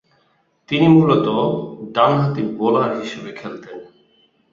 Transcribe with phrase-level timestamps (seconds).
[0.69, 1.27] তিনি মূলতঃ
[1.93, 3.77] ডানহাতি বোলার হিসেবে খেলতেন।